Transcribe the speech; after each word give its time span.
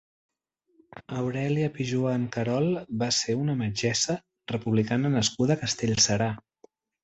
Aurèlia 1.19 1.67
Pijoan 1.75 2.25
Querol 2.37 2.73
va 3.03 3.11
ser 3.19 3.37
una 3.43 3.59
metgessa 3.61 4.19
republicana 4.55 5.15
nascuda 5.21 5.59
a 5.59 5.63
Castellserà. 5.67 6.35